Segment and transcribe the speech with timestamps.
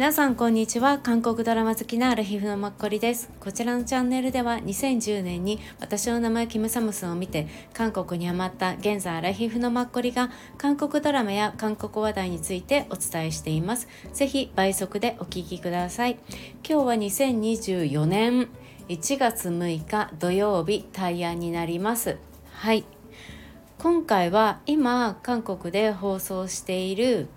[0.00, 0.98] 皆さんこんにちは。
[0.98, 3.30] 韓国ドラマ好きなアラヒフのマッコリです。
[3.38, 13.88] こちらのチャンネルでは2010年に私の名前キムサムスンを見て韓国にハマった現在アラヒフのマッコリが韓国ドラマや韓国話題についてお伝えしています。
[14.14, 16.18] ぜひ倍速でお聞きください。
[16.66, 18.48] 今日は2024年
[18.88, 22.16] 1月6日土曜日対案になります。
[22.52, 22.86] はい。
[23.82, 27.28] 今回は今韓国で放送している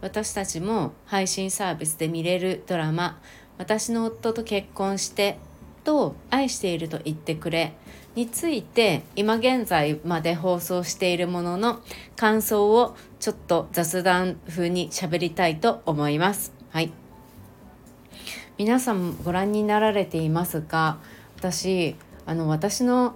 [0.00, 3.20] 私たちも配信サービスで見れるドラマ
[3.56, 5.38] 「私の夫と結婚して」
[5.84, 7.72] と「愛していると言ってくれ」
[8.16, 11.78] について今現在まで放送しているものの
[12.16, 16.52] 感想をちょっと雑談風に喋りたいと思います。
[16.70, 16.92] はい
[18.58, 20.98] 皆さんご覧になられていますか
[21.36, 21.94] 私
[22.26, 23.14] あの私の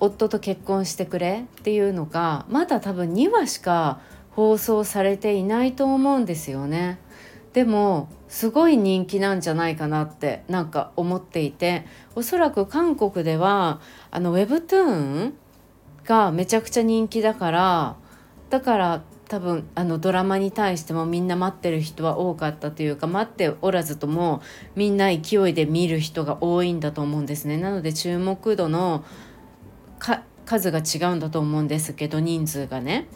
[0.00, 4.00] 夫と結婚してくれっていうのがまだ多分2話しか
[4.30, 6.98] 放送されていないと思うんですよね。
[7.52, 15.34] でもすごい人気なんじゃないかなってなんか思っていておそらく韓国ではあのウェブトゥーン
[16.04, 17.96] がめちゃくちゃ人気だから
[18.50, 24.42] だから多分あのドラマに対してもみんな待ってる人は多かったというか待っておらずとも
[24.74, 27.56] みんな勢いで見る人が多いんだと思うんですね。
[27.56, 29.04] なので注目度の
[30.44, 33.06] 数が違うんだと思うんですけど人数がね。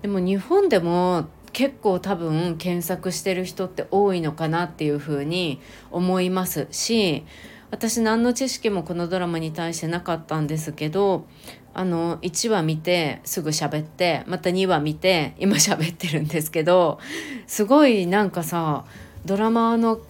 [0.00, 5.60] でも日本でも結構多分検索してる人って多いのかなっていうふうに
[5.90, 7.24] 思いますし
[7.70, 11.26] 私何の知識もこのドラマに対してなかったんですけど
[11.74, 16.98] あの1話見てすぐ喋ってまた2話見て今喋ってるんですけど
[17.46, 18.84] すごいなんかさ
[19.24, 20.00] ドラマの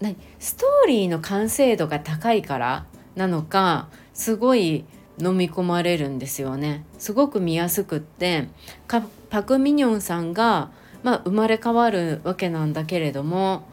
[0.00, 2.86] 何ストーリーの完成度が高いから
[3.16, 4.84] なのかすごい
[5.22, 6.84] 飲み込まれるんですよね。
[6.98, 8.48] すごく見やすくって
[8.88, 10.70] パク・ミニョンさんが、
[11.02, 13.68] まあ、生まれ変わるわけなんだけれども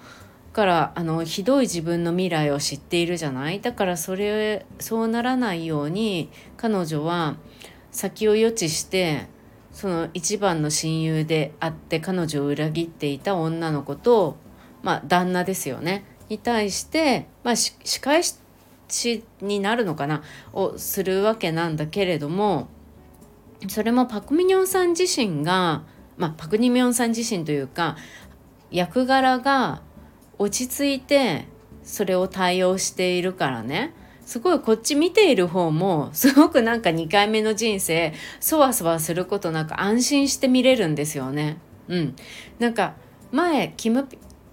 [0.54, 3.62] からあのひどい自分の未来を知っているじゃない？
[3.62, 7.36] だからそれそうならないように彼女は
[7.92, 9.28] 先を予知して
[9.72, 14.38] その一番の親友であって彼女を裏切っていた女の子と、
[14.82, 16.06] まあ、旦那ですよね？
[16.30, 18.36] に対して、まあ、仕返し
[19.42, 22.68] になるのかなをするわけなんだけれども
[23.68, 25.84] それもパク・ミニョンさん自身が、
[26.18, 27.98] まあ、パク・ニミョンさん自身というか
[28.72, 29.82] 役柄が
[30.38, 31.48] 落ち着いて
[31.84, 33.94] それを対応しているからね
[34.26, 41.58] すごいこっち見ている方もすごくなんか2回目の人生そわそわすることなく安心して見れるんですよね。
[41.88, 42.16] うん、
[42.60, 42.96] なんか
[43.32, 44.06] 前キム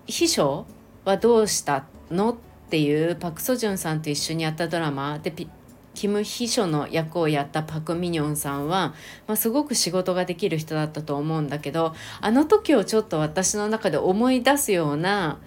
[0.07, 0.67] 秘書
[1.05, 2.37] はどうしたのっ
[2.67, 5.33] っていうパク・ソジュンさんと一緒にやったドラマで
[5.95, 8.95] キム秘書の役をやったパク・ミニョンさんは、
[9.27, 15.39] まあ、すごく仕事ができる人だったと思うんだけどあの時をちょっと私の中で思い出すような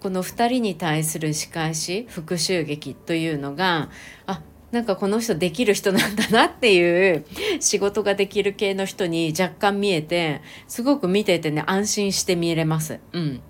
[0.00, 3.90] この2人に対する仕返し復讐劇というのが
[4.26, 7.24] あなんかこの人できる人なんだなっていう
[7.60, 13.00] 仕事ができる系の人に若干見えてすごく見ててね安心して見れます。
[13.12, 13.40] うん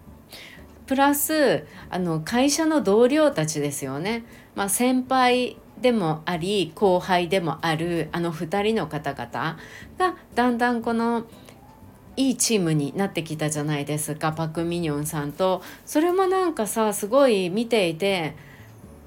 [0.87, 4.25] プラスあの会社の同僚たちですよね、
[4.55, 9.59] まあ、先輩でもあり後輩でもあるあの2人の方々
[9.99, 11.27] がだんだんこの
[12.17, 14.33] いいチームになってきたじゃないですか。
[14.33, 15.63] パク・ミニョンさんと。
[15.85, 18.35] それもなんかさすごい見ていて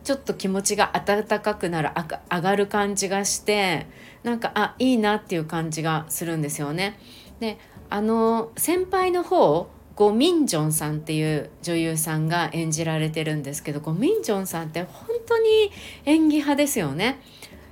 [0.03, 1.89] ちょっと気持ちが温かくなる
[2.31, 3.87] 上がる感じがして
[4.23, 6.99] なんかあいいなっていう感じがするんですよね。
[7.39, 7.57] で
[7.89, 9.67] あの先輩の方
[9.99, 15.71] ゴ・ミンジョンさんっていう女優さんが演じられてるんですけどゴ・ミンジョンさんって本当に
[16.05, 17.19] 演技派ですよね。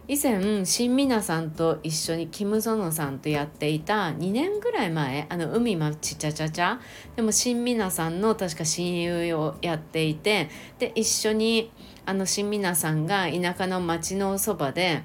[0.09, 6.81] 以前新ミナさんと一緒にキム・ゾノさんとやっていた2年ぐらい前あの海町ちゃちゃちゃ
[7.15, 10.49] でも新ミナさんの確か親友をやっていて
[10.79, 11.71] で一緒に
[12.05, 15.03] あの新ミナさんが田舎の町のそばで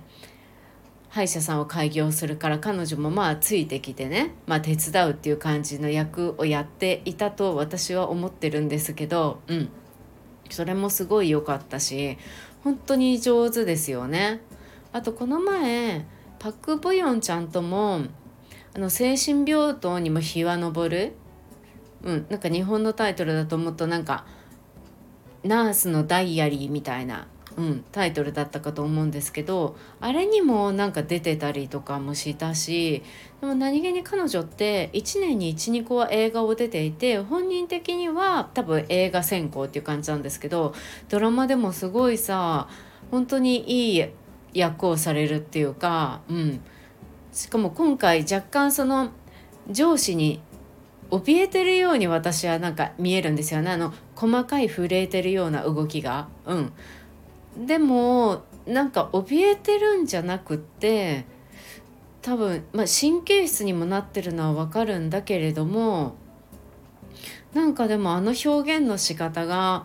[1.13, 9.69] 歯医者さんを開業するから彼女もまあついてきてね、まあ、手伝うっていう感じの役をやっていたと私は思ってるんですけどうん
[10.49, 12.17] それもすごい良かったし
[12.65, 14.41] 本当に上手ですよね。
[14.93, 16.07] あとこの前
[16.39, 18.01] パク・ボヨンちゃんとも
[18.75, 21.13] あの精神病棟にも日は昇る
[22.05, 24.25] うんなんか日本のタイトルだと思うとなんか
[25.45, 27.27] 「ナースのダイアリー」みたいな
[27.57, 33.03] うん、タイトルだったかと思うんですけどあれにもなんか出てたりとかもしたし
[33.41, 40.75] でも何気に彼女って1年に12個は映画を出ていて本人的には多分映画専攻っていう感じなんですけど
[41.09, 42.69] ドラマでもすごいさ
[43.11, 44.07] 本当にいい
[44.55, 46.61] 役をされるっていうか、うん、
[47.33, 49.11] しかも今回若干その
[49.71, 50.41] 上司に
[51.11, 53.71] 怯えてるように私はなんか見えるんですよね。
[53.71, 56.29] あの細かい震えてるような動きが。
[56.47, 56.73] うん、
[57.57, 61.25] でもなんか怯えてるんじゃなくって
[62.23, 66.15] 多分、まあ、神経質にもなってるのは分かるんだけれども
[67.53, 69.85] なんかでもあの表現の仕方が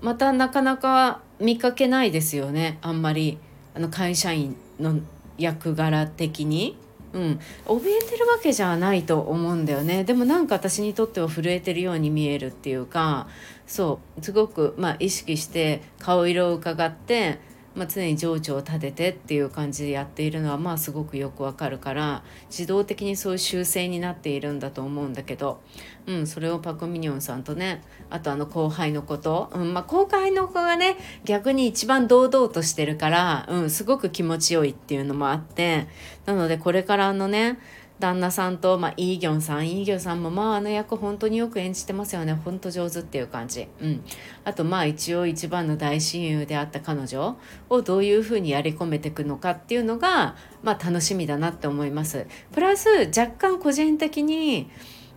[0.00, 3.38] またなかなか見かけないですよねあんまり
[3.74, 5.00] あの会社員の
[5.36, 6.76] 役柄的に。
[7.12, 10.04] うん、怯えてるわけじゃないと思うんだよね。
[10.04, 13.28] でもなんか私にとっては震えてるように見えるっていうか
[13.66, 17.38] そうすごく、まあ、意識して顔色を伺って
[17.78, 25.60] まあ、常に情緒を立ててっていう感じでやっているのはまあすごくよくわかるから自動的にそういう習性になっているんだと思うんだけど、
[26.06, 35.86] うん、それをパク・ミニョンさんとねあとあの後輩のこと、うんまあ、後輩の子がね逆に一番堂々としてるから、うん、すごく気持ちよいっていうのもあって
[36.26, 37.60] なのでこれからのね
[37.98, 42.32] 旦那さんと、まあ、イーギョンさんイーギョンさんもまああの役本当によく演じてますよね。
[42.32, 44.04] 本当上手っていう感じ、うん、
[44.44, 47.36] あとまあ一応一番の大親友であった彼女
[47.68, 52.26] をどういうふうにやり込めていくのかっていうのが、まあ、楽しみだなって思います。
[52.52, 54.70] プラス若干個人的に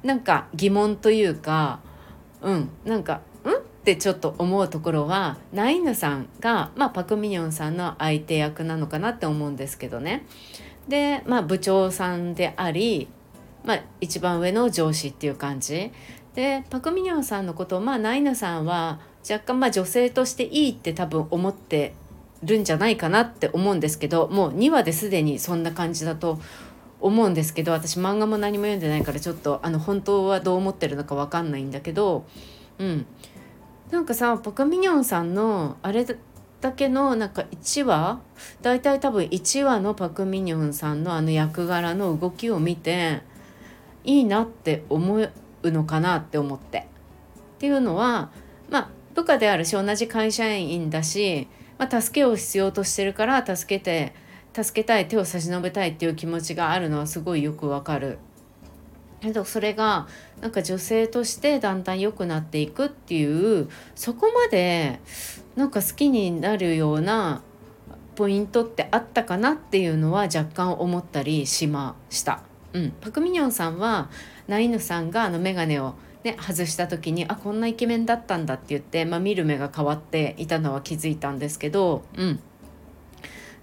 [0.04, 1.82] なんか疑問というか
[2.42, 2.70] うん。
[2.86, 3.50] なんかん？
[3.82, 10.26] ってちょっと思うところはナインヌさんが、まあ、パク・ミニョンさんの相手役なのかなって思うんですけどね。
[10.92, 13.08] で、まあ、部長さんであり、
[13.64, 15.92] まあ、一番上の上司っていう感じ。
[16.36, 19.00] でパク・ミニョンさんのことを、まあ、ナイナさんは
[19.30, 21.94] 若干まあ女性としていいって多分思って
[22.44, 26.40] るんじゃないかなって思うんですけどもう2話ですでにそんな感じだと
[27.02, 32.26] 思うんですけど私漫画も何も読んでないからちょっとあの本当はどう思ってるのか分かんないんだけど
[32.80, 33.06] うん。
[33.92, 36.06] なんかさパク・ミニョンさんのあれ
[36.62, 38.22] だけのなんか1話？
[38.62, 43.22] 大体多分1話のパク・ミニョンさんのあの役柄の動きを見て
[44.04, 45.32] いいなって思う
[45.64, 46.80] のかなって思って。
[46.80, 46.84] っ
[47.58, 48.32] ていうのは
[48.70, 51.48] まあ部下であるし同じ会社員だし、
[51.78, 54.14] まあ、助けを必要としてるから助けて
[54.54, 58.20] 助けたい手を差し伸べたいっていう気持ちがあるのはすごいよくわかる。
[59.22, 60.08] けどそれが
[60.42, 65.00] なんか女性としてだんだん良くなっていくっていうそこまで
[65.56, 67.42] なんか好きになるような
[68.16, 72.44] ポイントってあったかなっていうのは若干思ったりしました。
[72.74, 74.10] うん、パク・ミニョンさんは
[74.48, 82.40] ナイヌさんがあの眼鏡をね、外した時にあこんなイケメンだったんだって言って、まあ、見る目が変わっていたのは気づいたんですけど、うん、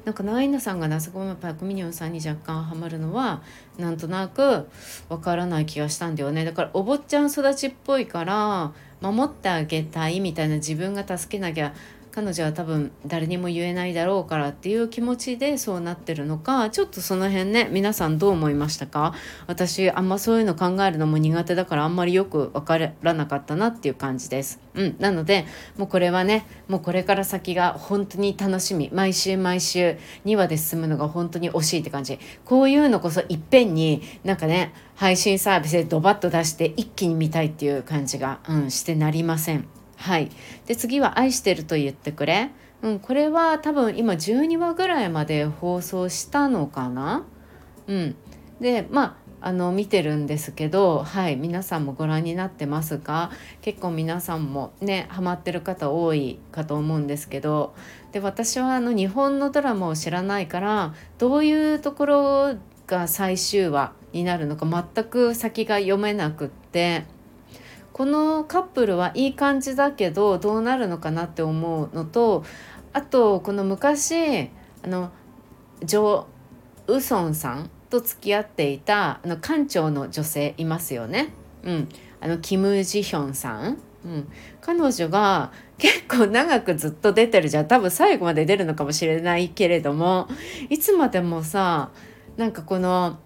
[0.09, 3.43] なんかナイナさんがナスゴムパクミニョンさんに若干ハマるのは
[3.77, 4.67] なんとなく
[5.11, 6.47] わからない気がしたんだよね。
[6.47, 8.73] だからお坊ちゃん育ちっぽいから
[9.03, 11.75] 守ってあげたいみたいな自分が助けなきゃ
[12.19, 19.15] 彼女は多分誰にも言えないだろうからっていう気持ちでそうなってるのかちょっとその辺ね皆さんどう思いましたか？
[19.47, 24.59] 私あんまそういうの考えるのも苦手だからあんまりよく分からなかったなっていう感じです。
[24.75, 25.45] うん、なので
[25.77, 39.69] もうこれはねもうこれから先が本当に楽しみ毎週毎週2話で進むのが本当に惜しいって感じこういうのこそいっぺんになんかね配信サービスでドバッと出して一気に見たいっていう感じが、うん、してなりません。
[39.99, 40.31] はい、
[40.67, 42.51] で次は「愛してると言ってくれ」
[42.83, 47.27] うん、これは多分今12話ぐらいまで放送したのかな？
[47.89, 48.17] うん、
[48.61, 51.37] でまああの見てるんですけどはい。
[51.37, 57.75] 皆さんもご覧になってますか結構皆さんもねハマってる方多いかと思うんですけど
[58.11, 62.55] で私はあの日本のドラマを知らないからどういうところ
[62.87, 67.05] が最終話になるのか全く先が読めなくって
[67.99, 72.45] このカップルはいい感じだけどどうなるのかなって思うのと
[72.93, 74.51] あとこの昔
[74.85, 75.11] あの
[75.83, 76.27] ジョ・
[76.87, 81.35] ウソンさんと付き合っていたあの館長の女性いますよね。
[81.65, 81.89] うん、
[82.21, 84.29] あのキム・ジヒョンさん、うん、
[84.61, 87.67] 彼女が結構長くずっと出てるじゃん。
[87.67, 90.29] 多分最後まで出るのかもしれないけれども
[90.71, 91.91] いつまでもさ
[92.37, 93.19] なんかこの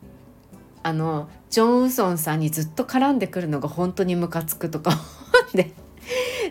[0.82, 4.98] あのジョン・ウソンさんにずっと絡んでくるのが本当にムカつくとか
[5.52, 5.72] で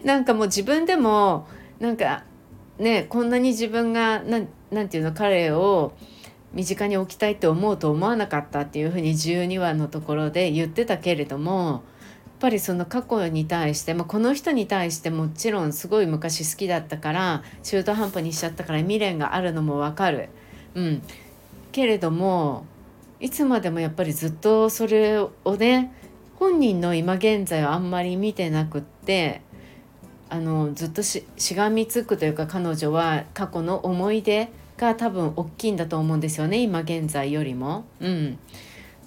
[0.05, 1.47] なんかもう自分でも
[1.79, 2.23] なんか
[2.77, 5.93] ねこんなに自分が何て言うの彼を
[6.53, 11.81] 身近に置きたいって思うと思わなかったっていうふうに12話のところで言ってたけれどもやっ
[12.39, 20.29] ぱりその過去に対して、まあ、この人に対してもちろんすごい昔好きだったから中途半端にしちゃったから未練があるのもわかる。
[20.75, 21.01] うん、
[21.71, 22.65] けれども
[23.21, 25.93] いつまでもやっぱりずっとそれをね
[26.39, 29.41] 本人の今現在はあんまり見てなくって
[30.27, 37.85] あのずっとしがみつくというか彼女は過去の思い出が多分大きいんだと思うんですよね今現在よりも。
[37.99, 38.39] うん、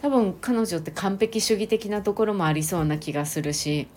[0.01, 3.89] 多分彼女って完璧主義的なところもありそうな気がするし。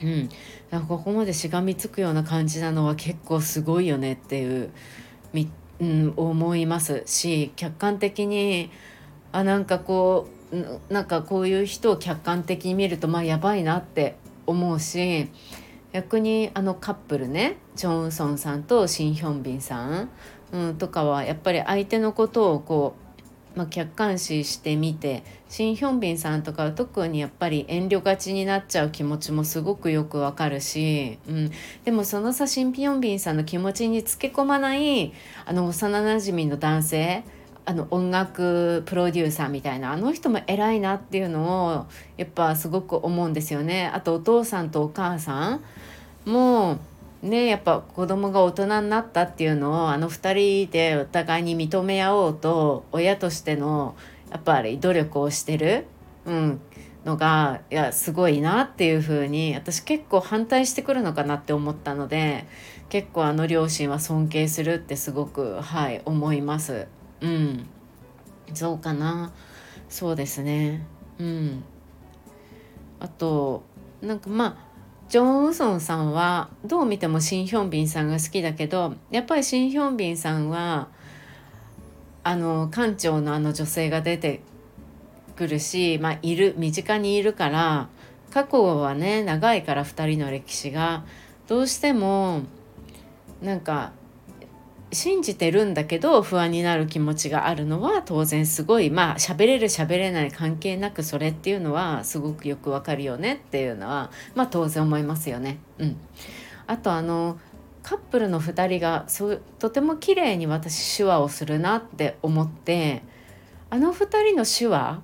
[0.00, 0.28] うん、
[0.70, 4.70] なんかここまでしがみつくような感じなのは結構すごいよねっていう、
[5.80, 8.68] うん、思いますし客観的に
[9.32, 15.30] あなんかこうなんかこういう人を客観的に見るとまあやばいなって思うし
[15.92, 20.10] 逆にあのカップルねチョン・ウソンさんとシン・ヒョンビンさん、
[20.52, 22.94] うん、とかはやっぱり相手のことをこ
[23.54, 31.50] う、まあ、客観視してみてシン・ヒョンビンさんとかは特にやっぱり遠慮がちになっちゃう気持ちもすごくよくわかるし、うん、
[31.84, 35.12] でもそのさシン・ヒョンビンさんの気持ちにつけ込まない
[35.44, 37.24] あの幼なじみの男性
[37.64, 43.90] あの音楽プロデューサーみたいなあの人も偉いなっていうのをやっぱすごく思うんですよね。
[43.94, 45.60] あとお父さんとお母さん
[46.24, 46.78] も
[47.22, 53.94] ねやっぱ子供が大人になったっていうのをあの2人でお互いに認め合おうと親としての
[54.30, 55.86] やっぱり努力をしてる、
[56.26, 56.60] うん、
[57.04, 62.46] のがいやすごいなっていうふうに私結構反対してくるのかなって思ったので
[62.88, 66.86] 結構あの両親は尊敬するってすごくはい思います。
[67.22, 67.66] うん。
[68.52, 69.32] そうかな。
[69.88, 70.86] そうですね。
[71.18, 71.64] うん。
[73.00, 73.62] あと
[74.00, 74.56] なんかまあ
[75.08, 80.88] ジョン・ウソンさんはどう見てもシン・ヒョンビンさんが好きだけどやっぱりシン・ヒョンビンさんは
[82.24, 84.40] あの館長のあの女性が出て
[85.36, 87.88] くるし、まあ、いる身近にいるから
[88.30, 91.04] 過去はね長いから2人の歴史が。
[91.48, 92.42] どうしても
[93.42, 93.92] なんか
[94.92, 105.58] 信じてるんだけど不安になる気持ちがあるのは当然すごいまあ喋れる喋れない関係なくそれっていうのはすごくよくわかるよねっていうのはまあ当然思いますよね。
[105.78, 105.96] うん、
[106.66, 107.38] あとあの
[107.82, 113.02] カップルの2人がそうとても綺麗に私手話をするなって思って
[113.70, 115.02] あの2人の手話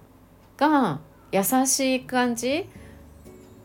[0.57, 1.01] が
[1.33, 2.69] 優しい感じ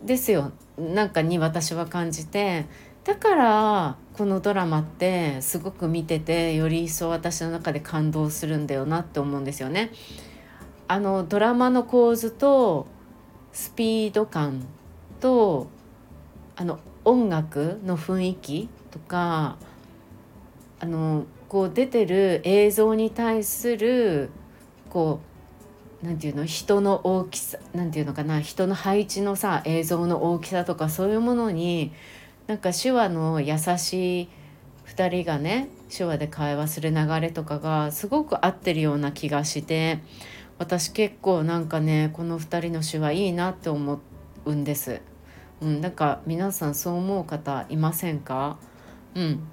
[0.04, 2.66] ですよなんかに私は感じて
[3.04, 9.92] だからこのドラマってすごく見ててより一層私の中で感動するんだよなって思うんですよね。
[10.88, 12.88] あのドラマの構図と
[13.52, 14.66] スピード感
[15.20, 15.68] と
[16.56, 19.58] あの音楽の雰囲気とか
[20.80, 24.30] あのこう出てる映像に対する
[24.90, 25.20] こ
[26.04, 31.94] うなんていうの人の大きさなんていうのかな人の配置のさ映像の大きさとかそういうものに
[32.48, 34.30] なんか手話の優しい
[34.88, 40.00] 2人がね手話で会話する流れとかがすごく合ってるような気がして
[40.60, 44.00] 私結構なんかねこの2人の手話いいなって思
[44.46, 45.02] うんです。
[45.62, 48.58] うん、なんか皆さんそう思う方いませんか？
[49.16, 49.48] うん、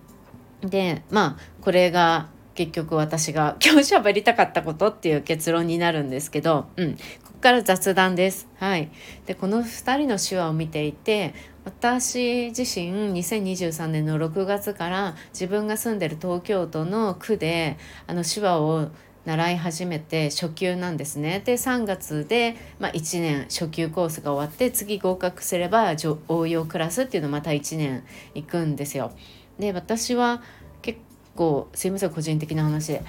[0.63, 6.97] でまあこれが結局私が今日喋りたかったことっていう結論になるんですけど、うん、
[7.41, 8.47] から雑談です。
[8.59, 8.91] はい、
[9.27, 18.89] でこの2人の手話を見ていて私自身2023年の6月から自分が住んでる東京都の区であの手話を
[19.25, 21.43] 習い始めて初級なんですね。
[21.45, 25.95] で3月で、まあ、1年初級コースが終わって次合格すれば
[26.29, 28.03] 応用クラスっていうのまた1年
[28.35, 29.13] 行くんですよ。
[29.59, 30.43] で私は
[30.81, 30.99] 結
[31.37, 33.03] 構すいません個人的な話で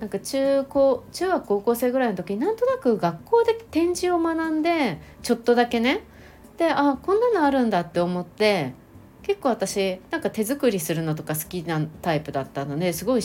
[0.00, 6.02] なんか中高中学高校生ぐらいの時なんとなく学校で展示を学んでちょっとだけね。
[6.56, 8.74] であこんなのあるんだって思って
[9.22, 13.22] 結構私なんか手作りするのとか好きなタイプだったのですごい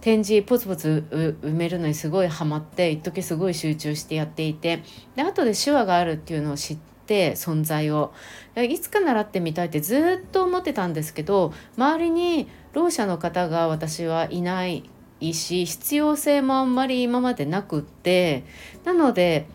[0.00, 1.04] 展示ポツポツ
[1.42, 4.82] 埋めるのにすごいハマって一時すごい集中してやっていて
[5.14, 8.12] で後で手話があるっていうのを知って存在を。
[8.56, 14.90] いつか習ってみたいってずっと思ってたんですけど周りにろう者の方が私はいない
[15.34, 18.44] し必要性もあんまり今までなくって
[18.84, 19.46] なので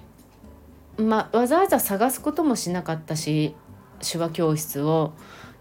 [0.98, 3.56] ま、わざわざ探すこともしなかったし
[4.00, 5.14] 手話教室を。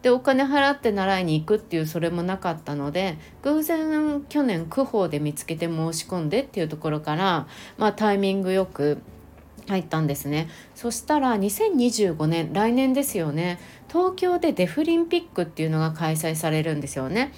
[0.03, 8.99] でお金払って習いに行くっていうそれもなかったので偶然去年区法で見つけて申し込んでっていうところから、まあ、タイミングよく
[9.67, 13.59] 入ったんですねそしたら2025年来年ですよね
[13.89, 17.33] 東京でデフリンピックっていうのが開催されるんですよね。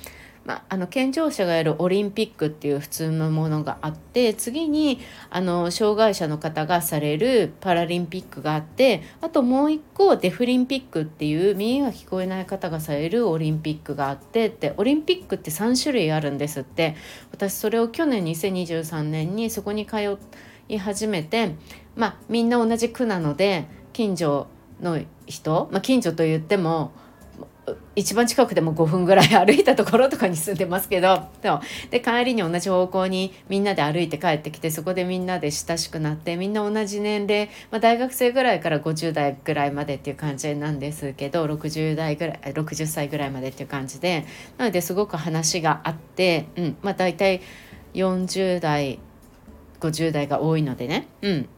[0.48, 16.96] まあ、あの健常者がやるオリンピックっていう普通のものがあって次にあの障害者の方がされるパラリンピックがあってあともう一個デフリンピックっていう耳が聞こえない方がされるオリンピックがあってってオリンピックって3種類あるんですって。
[17.30, 20.18] 私それを去年2023年にそこに通
[20.68, 21.54] い始めて
[21.94, 24.48] まあみんな同じ区なので近所
[24.80, 26.92] の人、まあ、近所と言っても
[27.96, 31.24] 一番近くでも5分ぐらい歩いたところとかに住んでますけど
[31.90, 44.24] で帰りに同じ方向にみんなで歩いて帰ってきてそこでみんなで親しくなってみんな同じ年齢、まあ、大学生ぐらいから50代ぐらいまでっていう感じなんですけど60代ぐらい60歳ぐらいまでっていう感じで
[44.56, 47.42] なのですごく話があって、うんまあ、大体
[47.94, 48.98] 40代
[49.80, 51.08] 50代が多いのでね。
[51.22, 51.48] うん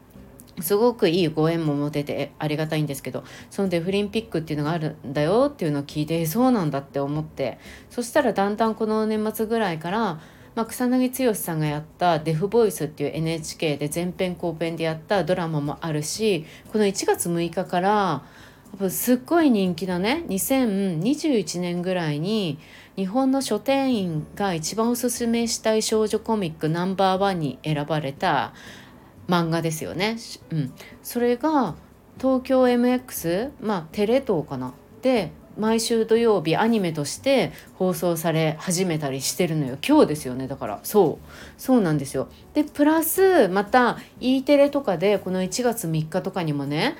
[0.61, 10.21] すごくいいご縁も持ててありがたいんですけどそのデフリンピックっていうのがあるんだよっていうのを聞いてそうなんだって思ってそしたらだんだんこの年末ぐらいから、
[10.55, 18.23] まあ、草薙剛さんがやった「デフボイス」っていう NHK で前編後編でやったドラマもあるしこの1月6日から
[18.89, 20.23] すっごい人気なね。
[20.29, 22.57] 2021年ぐらいに
[22.95, 28.53] 日本の書店員が一番おすすめしたい少女コミックナンバーワンに選ばれた
[29.31, 30.17] 漫画ですよね。
[30.51, 31.75] うん、それが
[32.19, 34.73] 東京 MX まあテレ東かな？
[35.01, 39.77] で毎週土曜日アニメとして放送され始めたりしてるのよ。
[39.87, 40.79] 今日ですよねだから。
[40.83, 41.25] そう。
[41.57, 42.27] そうなんですよ。
[42.53, 46.97] でプラスまた E テレとかでこの1月3日とかにもね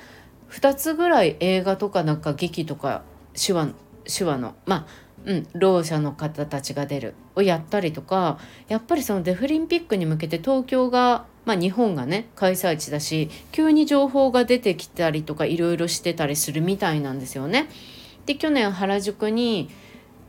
[0.50, 3.02] 2つぐらい映画とかなんか劇とか
[3.34, 3.68] 手話
[4.04, 4.86] 手話のまあ
[5.24, 8.38] うん、ろう者の方たちが出るをやったりとか
[8.68, 17.68] やっぱりそのデフリンピックに向けて東京がまあ、日本がね開催地だし急に情報が出てきたりとかいろいろしてたりするみたいなんですよね。
[18.26, 19.68] で去年原宿に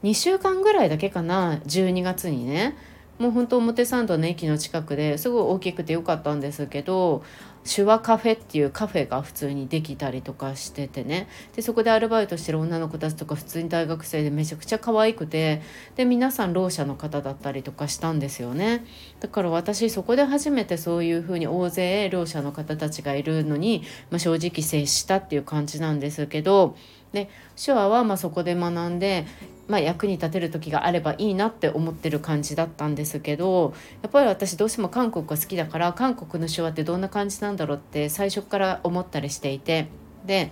[0.03, 2.75] 2週間ぐらいだけかな12月にね
[3.19, 7.23] もう本当表参道の駅の近くですごい大きくてよかったんですけど
[7.63, 11.29] 手話カフェっていうカフェが普通にできたりとかしててね。
[11.55, 15.61] でそこでアルバイトしてる女の子たちとか普通に大学生でめちゃくちゃ可愛くて。
[15.95, 18.85] で皆さんろう者の方だったりとかしたんですよね。
[19.21, 26.75] だから私そこで初めてそういうふうに大勢ろう者の方たちがいるのに、まあ、正直接したっていう感じなんですけど。
[27.13, 27.29] で
[27.63, 29.27] 手話はまそこで学んで
[29.67, 39.87] まあ、役に立てる時があればいいなって思ってる感じだったんですけどやっぱり私どうしても韓国が好きだから韓国の手話ってどんな感じなんだろうって最初から思ったりしていて
[40.25, 40.51] で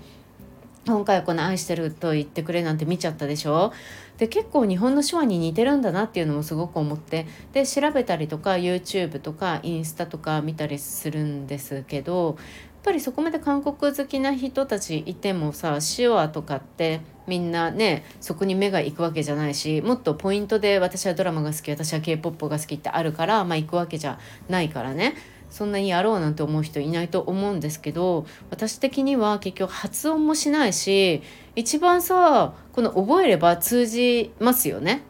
[0.88, 3.72] 今回はこの「愛してる」と言ってくれなんて見ちゃったでしょ？
[4.18, 12.38] で結構日本の手話に似てるんだなっていうのもすごく思ってで調べたりとか YouTube とかインスタとか見たりするんですけど
[12.82, 24.18] っぱりそこまで韓国好きな人たちいてもさ手話とかってみんなねそこに目が行くわけじゃないしもっとポイントで私はドラマが好き私は k p o p が好きってあるからまあ行くわけじゃ
[24.50, 25.14] ないからね。
[25.52, 31.22] そんなにやろうなんて思う人いないと思うんですけど私的には結局発音もしないし
[31.58, 35.04] 一番さこの覚えれば通じますよね。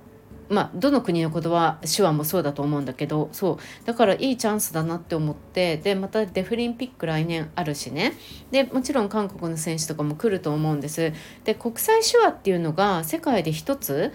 [0.51, 3.85] まあ、どの国の言葉手話もそうだと思うんだけどそう。
[3.85, 8.13] だからいいチャンスだなって思ってでまたデフリンピック来年あるしね。
[8.51, 11.13] でもちろん韓国の選手とかも来ると思うんです。
[11.45, 14.11] で国際手話っていうのが世界で一つ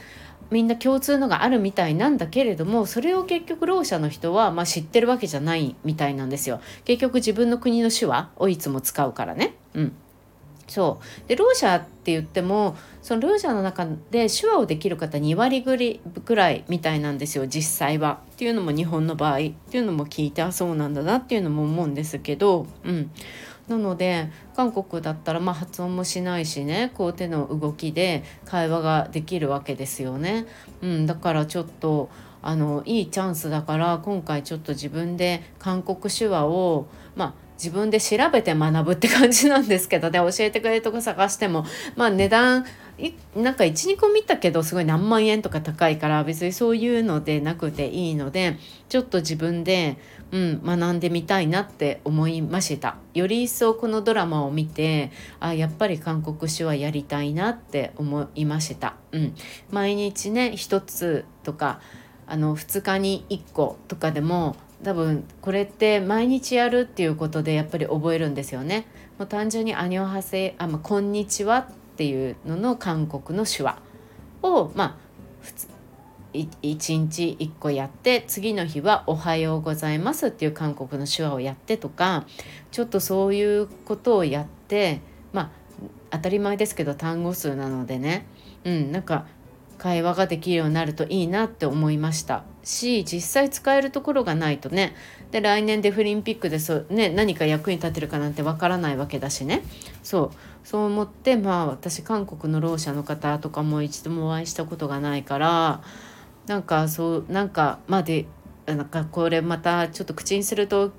[0.51, 6.61] みんな共通のがあるみたいなんだけれどもそれを結局ろう者の人は、まあ、知ってるわけじゃないみたいなんですよ。
[6.85, 9.55] 結局自分の国の手話をいつも使うからね。
[9.75, 9.93] うん。
[10.67, 11.29] そう。
[11.29, 18.21] でろう者って言ってもそのろう者の中で手話をできる方2割ぐらいみたいなんですよ実際は。
[18.33, 19.37] っていうのも日本の場合。
[19.37, 19.39] っ
[19.71, 23.11] ていうのも聞いてあそうなんだなっていうのも思うんですけど、うん、
[23.69, 30.47] なので韓国だったらまあ発音もしないしねこう手の動きで会話ができるわけですよね。
[30.83, 32.09] うん、だからちょっと
[32.43, 40.19] あのいいチャンスだから今回ちょっと自分で韓国手話をまあ自分で調べて学ぶって感じなんですけどね。
[40.19, 41.65] 教えてくれるとこ探しても。
[41.97, 42.65] まあ値段
[43.35, 48.57] なんか12個見たけどすごい何万円とか高いから別にそういうのでなくていいので
[48.89, 49.99] ちょっと自分で、
[50.33, 52.97] うん、学んでみたいなって思いました。
[53.13, 59.35] より一層このドラマを見てあやっぱり韓国史はやりたいなって思いました、うん、
[59.71, 61.81] 毎日ね1つとか
[62.27, 68.87] あの2日に1個とかでも多分これって毎日やるっていうことでやっぱり覚えるんですよね。
[69.19, 73.79] もう単純に「アニョハセあ、まあ、こんにちは」っていうのの韓国の手話
[74.43, 75.07] をまあ
[76.35, 82.27] 1日1個やって次の日は「おはようございます」っていう韓国の手話をやってとか
[82.71, 85.01] ちょっとそういうことをやって
[85.33, 85.51] まあ
[86.11, 88.27] 当たり前ですけど単語数なのでね
[88.65, 89.27] うんなんか
[89.79, 94.95] 会話ができるようになるといいなって思いましたし実際使えるところがないとね。
[95.31, 99.63] で来年デフリンピックでそう、ね、何か役に立てるかなんてわからないわけだしね。
[100.03, 100.31] そう。
[100.67, 105.81] そう思ってまあ私韓国のろう者の方とかも一度もお会いしたことがないから
[106.49, 108.27] なんかそうなんかまで
[108.67, 110.91] なんかこれまたちょっと口にすると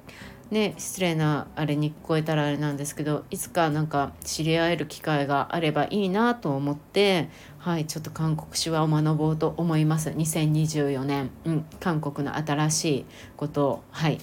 [0.52, 7.30] ね失礼なあれに聞こえたらあれなんですけどいつかなんか知り合える機会があればいいなと思って
[7.68, 10.10] はいちょっと韓国手話を学ぼうと思います。
[10.12, 13.68] 2024年、うん、韓国の新しいこと。
[13.68, 14.20] をはい。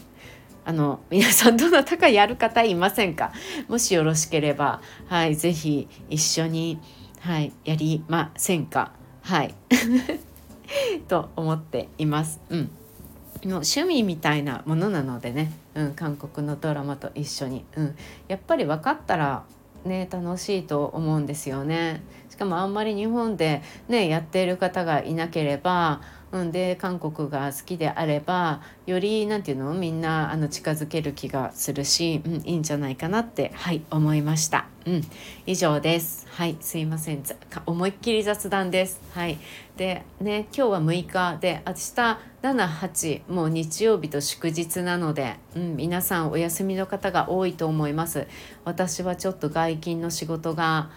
[0.65, 3.35] あの皆さんどなたかやる方いませんか？
[3.69, 4.81] もしよろしければ。
[5.09, 5.37] はい。
[5.37, 6.81] 是非一緒に
[7.21, 8.93] はいやりませんか？
[9.21, 9.55] はい。
[11.07, 12.41] と思っています。
[12.49, 12.71] うん。
[13.43, 19.45] の趣味みたいなものなのでね、うん、韓国のドラマと一緒に、うん、やっぱり分かったら
[19.85, 22.03] ね楽しいと思うんですよね。
[22.35, 26.01] しかもあんまり日本でねやっている方がいなければ
[26.35, 34.66] うん、で韓国が好きであればより何て言うのみんなあの近づける気がするし、うん、いいんじゃないかなってはい思いました。
[34.85, 35.03] うん、
[35.47, 36.27] 以上です。
[36.31, 37.23] はい、すいません。
[37.66, 39.01] 思いっきり雑談です。
[39.12, 39.38] はい。
[39.77, 48.27] でね今日は6日で明日78もう日曜日と祝日なので、うん、皆さんお休みの方が多いと思います。
[48.64, 50.90] 私はちょっと外勤の仕事が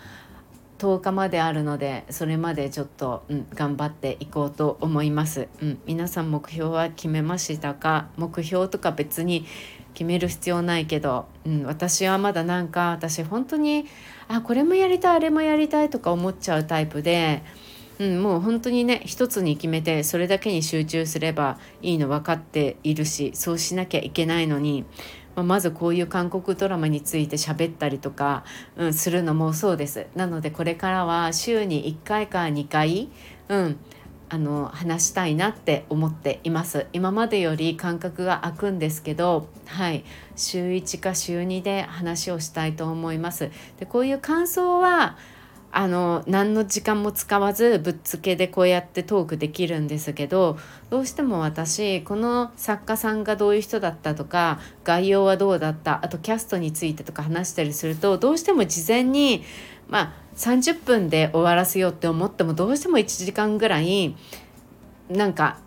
[0.77, 8.09] 10日まであるのでそれまでちょっと、うん、頑張っていこうと思います、うん、皆さん目標は決めましたか？
[8.17, 9.45] 目標とか別に
[9.93, 13.85] 決める必要ないけど、うん、私はまだなんか私本当に
[14.27, 17.41] あこれもやりたいあれもやりたいとか思っちゃうタイプで、
[17.97, 24.85] うん、もう本当にね一つに決めてそれだけに集中すればいいの分かっているしそうしなきゃいけないのに
[25.37, 28.43] まあ、まずこういう韓国ドラマについて喋ったりとか、
[28.75, 30.07] うん、するのもそうです。
[30.15, 33.09] なのでこれからは週に1回か2回、
[33.47, 33.77] うん、
[34.29, 36.87] あの話したいなって思っています。
[36.91, 40.03] 今までより間隔が空くんですけどはい
[40.35, 43.51] 週1か週2で話をしたいと思います。
[43.79, 45.17] でこういう感想は
[45.79, 50.57] あの何の時間も使わずぶっつけでこうやってトークできるんですけど
[50.89, 59.43] どうしても私この作家さんがどういう人だったとか概要はどうだったあとキャストについてとか話したりするとどうしても事前に
[59.87, 64.15] まあ30分で終わらせようって思ってもどうしても1時間ぐらい
[65.11, 65.59] なんか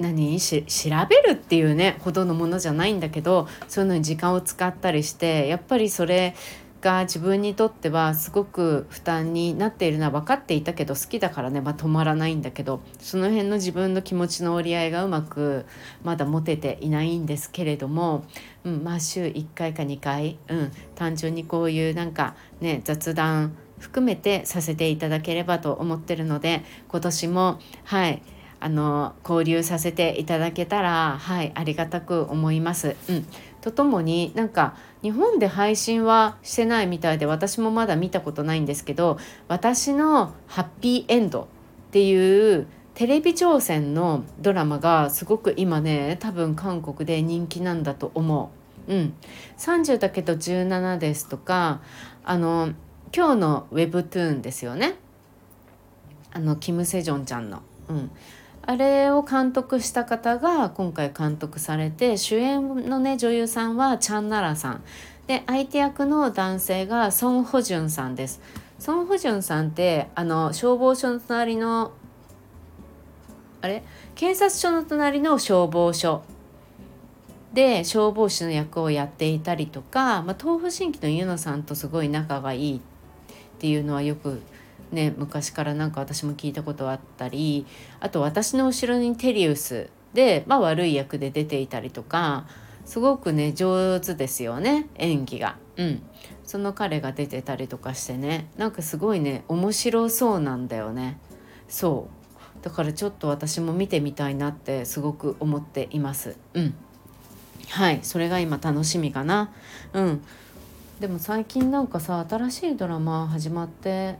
[0.00, 0.40] 何？
[0.40, 0.60] 調
[1.08, 6.34] べるっていうねほどのものじゃないんだけどそういうのに時間を使ったりしてやっぱりそれ
[6.80, 15.66] が自分にとってはすごく負担になっているのは分かっていたけど好きだからね、まあ、止まらないんだけどその辺の自分の気持ちの折り合いがうまく
[16.04, 18.24] まだ持てていないんですけれども、
[18.64, 28.22] うん、まあ週1回か2回、うん、単純にこういうなんかね雑談含めてさせていただければと思ってるので今年もはい
[28.58, 32.96] あの交流させていただけたらはいありがたく思います。
[33.08, 33.26] うん、
[33.66, 41.48] とともになんか日本で配信はしてないみたいで私もまだ見たことないんですけど「私のハッピーエンド」
[41.88, 48.50] っていうテレビ挑戦のドラマがすごく今ね多分韓国で人気なんだと思
[48.88, 48.92] う。
[48.92, 49.14] うん、
[49.58, 51.80] 30だけど17ですとか
[52.24, 52.70] あの
[53.12, 54.94] 今日のウェブトゥーンですよね
[56.32, 57.62] あのキム・セジョンちゃんの。
[57.88, 58.10] うん、
[58.68, 64.82] あれを監督した方が今回監督されて主演のね女優さんはチャンナラさん。
[65.26, 68.40] で相手役の男性がソン・ホジュンさんです。
[68.78, 71.92] ソン・ホジュンさんってあの消防署の隣の
[73.62, 73.82] あれ？
[74.14, 76.22] 警察署の隣の消防署。
[77.52, 82.80] で消防士の役をやっていたりとか、まあ、東方神起のユノさんとすごい仲がいいっ
[83.58, 84.42] ていうのはよく
[84.92, 87.66] ね昔からなんか私も聞いたことあったり
[88.00, 92.46] あと私の後ろにテリウスで、まあ、悪い役で出ていたりとか
[92.84, 95.56] すごくね上手ですよね演技が。
[95.76, 96.02] うん、
[96.44, 101.18] その彼が出てたりとかしてねなんかすごいね面白そうなんだよね。
[101.68, 102.08] そ
[102.60, 106.36] うだからちょっと私も見てみたいなってすごく思っています。
[106.54, 106.74] うん
[107.68, 109.52] はいそれが今楽しみかな。
[109.92, 110.22] うん
[111.00, 114.16] でも最近なんかさ新しいドラマ始まって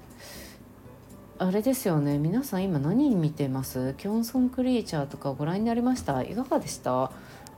[1.39, 2.19] あれですよね。
[2.19, 3.93] 皆さん今何見てます？
[3.99, 6.23] キョンソンクリーチャーとかご覧になりました？
[6.23, 7.11] いかがでした？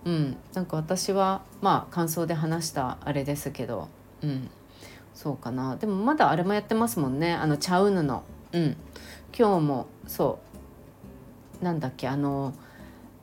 [0.05, 0.37] うん。
[0.53, 3.89] なんか私はまあ感想で話したあれですけど。
[4.23, 4.51] うん。
[5.15, 5.77] そうかな。
[5.77, 7.33] でもまだあれもやってますもんね。
[7.35, 8.25] あのチャウヌの。
[8.51, 8.77] うん。
[9.37, 10.41] 今日もそ
[11.63, 11.65] う。
[11.65, 12.09] なんだっけ？
[12.09, 12.55] あの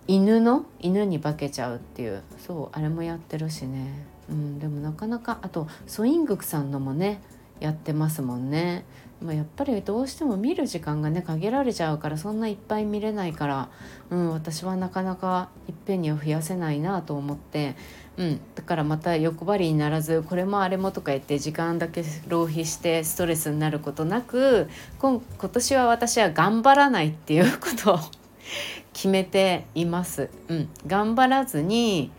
[0.08, 0.64] 犬の？
[0.80, 2.24] 犬に化けちゃうっていう。
[2.48, 4.06] そうあれもやってるしね。
[4.30, 4.58] うん。
[4.60, 7.22] でもなかなかあとソイングクさんのもね
[7.60, 8.86] やってますもんね
[9.22, 13.70] まあ、やっぱりどうしても見る時間がね限られちゃうからそんないっぱい見れないから、
[14.10, 17.76] うん、私はなかなかいっぺんには増やせないなと思って、
[18.18, 28.00] うん、だからまた欲張りにならずこれもあれもとか言って時間だけ浪費してストレスになることなく今今年は私は頑張らないっていうことを
[28.94, 30.30] 決めています。
[30.50, 32.12] うん、頑張らずに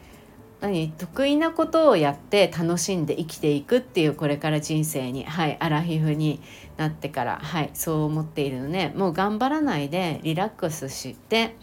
[0.61, 0.91] 何？
[0.91, 6.41] 得意なことをやって楽しんで生きていくっていうこれから人生にはいアラヒフに
[6.77, 11.57] なってからはいそう思っているのでもう頑張らないでリラックスして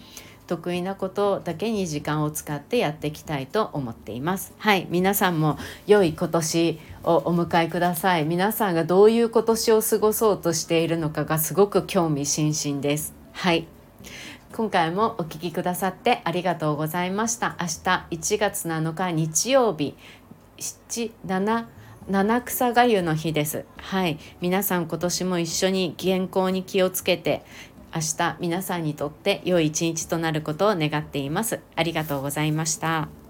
[0.46, 4.54] 得意なことだけに時間を使ってやっていきたいと思っています。
[4.58, 8.26] はい皆さんも良い今年をお迎えください。
[8.26, 13.14] 皆さんがどういう今年を過ごそうとしているのかがすごく興味津々です。
[13.32, 13.73] はい。
[14.56, 17.58] 今回もお聴きくださってありがとうございました。
[17.60, 19.96] 明日1月7日日曜日。
[20.60, 21.66] 77
[22.08, 23.66] 七草がゆの日です。
[23.78, 24.20] はい。
[24.42, 27.44] 皆さん今年も一緒に健康に気をつけて
[27.96, 31.60] 明日皆さんにとって良い一日となることを願っています。
[31.76, 33.23] ありがとうございました。